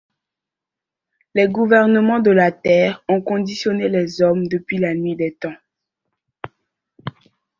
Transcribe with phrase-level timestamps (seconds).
[1.35, 5.55] Les gouvernements de la Terre ont conditionné les hommes depuis la nuit des temps.